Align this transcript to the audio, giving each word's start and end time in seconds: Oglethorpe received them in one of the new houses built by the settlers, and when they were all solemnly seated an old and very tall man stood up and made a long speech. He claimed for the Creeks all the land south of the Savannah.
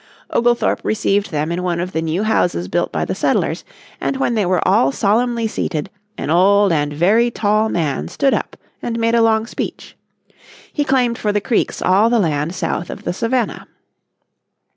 Oglethorpe 0.31 0.81
received 0.83 1.29
them 1.29 1.51
in 1.51 1.61
one 1.61 1.79
of 1.79 1.91
the 1.91 2.01
new 2.01 2.23
houses 2.23 2.67
built 2.67 2.91
by 2.91 3.05
the 3.05 3.13
settlers, 3.13 3.63
and 4.01 4.17
when 4.17 4.33
they 4.33 4.47
were 4.47 4.67
all 4.67 4.91
solemnly 4.91 5.45
seated 5.47 5.91
an 6.17 6.31
old 6.31 6.71
and 6.71 6.91
very 6.91 7.29
tall 7.29 7.69
man 7.69 8.07
stood 8.07 8.33
up 8.33 8.57
and 8.81 8.97
made 8.97 9.13
a 9.13 9.21
long 9.21 9.45
speech. 9.45 9.95
He 10.73 10.83
claimed 10.83 11.19
for 11.19 11.31
the 11.31 11.39
Creeks 11.39 11.83
all 11.83 12.09
the 12.09 12.17
land 12.17 12.55
south 12.55 12.89
of 12.89 13.03
the 13.03 13.13
Savannah. 13.13 13.67